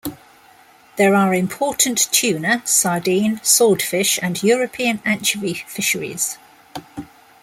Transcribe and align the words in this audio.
There 0.95 1.13
are 1.13 1.31
important 1.31 2.11
tuna, 2.11 2.63
sardine, 2.65 3.39
swordfish 3.43 4.17
and 4.19 4.41
European 4.41 4.99
anchovy 5.05 5.53
fisheries. 5.67 6.39